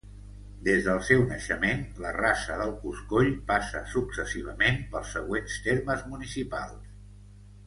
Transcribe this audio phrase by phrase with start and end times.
[0.67, 6.91] Des del seu naixement, la Rasa del Coscoll passa successivament pels següents termes municipals.